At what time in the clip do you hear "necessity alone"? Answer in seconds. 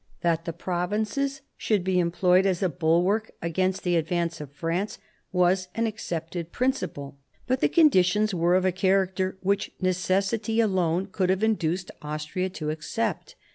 9.79-11.05